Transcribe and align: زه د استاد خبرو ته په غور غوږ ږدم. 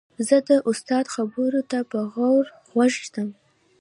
زه 0.27 0.37
د 0.49 0.51
استاد 0.69 1.05
خبرو 1.15 1.61
ته 1.71 1.79
په 1.91 1.99
غور 2.13 2.45
غوږ 2.73 2.93
ږدم. 3.05 3.29